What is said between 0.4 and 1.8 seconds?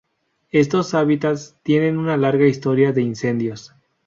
Estos hábitats